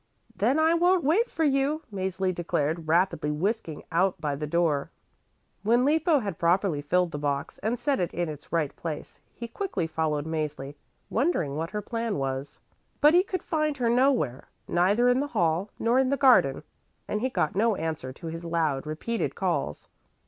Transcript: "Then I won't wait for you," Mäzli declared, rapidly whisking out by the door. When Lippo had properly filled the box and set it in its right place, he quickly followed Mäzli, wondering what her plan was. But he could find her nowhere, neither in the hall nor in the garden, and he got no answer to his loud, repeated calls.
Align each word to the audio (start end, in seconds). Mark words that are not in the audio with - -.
"Then 0.35 0.57
I 0.57 0.73
won't 0.73 1.03
wait 1.03 1.29
for 1.29 1.43
you," 1.43 1.83
Mäzli 1.93 2.33
declared, 2.33 2.87
rapidly 2.87 3.29
whisking 3.29 3.83
out 3.91 4.19
by 4.19 4.35
the 4.35 4.47
door. 4.47 4.89
When 5.61 5.85
Lippo 5.85 6.17
had 6.17 6.39
properly 6.39 6.81
filled 6.81 7.11
the 7.11 7.19
box 7.19 7.59
and 7.59 7.77
set 7.77 7.99
it 7.99 8.11
in 8.11 8.27
its 8.27 8.51
right 8.51 8.75
place, 8.75 9.19
he 9.35 9.47
quickly 9.47 9.85
followed 9.85 10.25
Mäzli, 10.25 10.73
wondering 11.11 11.55
what 11.55 11.69
her 11.69 11.83
plan 11.83 12.17
was. 12.17 12.59
But 12.99 13.13
he 13.13 13.21
could 13.21 13.43
find 13.43 13.77
her 13.77 13.91
nowhere, 13.91 14.47
neither 14.67 15.07
in 15.07 15.19
the 15.19 15.27
hall 15.37 15.69
nor 15.77 15.99
in 15.99 16.09
the 16.09 16.17
garden, 16.17 16.63
and 17.07 17.21
he 17.21 17.29
got 17.29 17.53
no 17.55 17.75
answer 17.75 18.11
to 18.11 18.25
his 18.25 18.43
loud, 18.43 18.87
repeated 18.87 19.35
calls. 19.35 19.87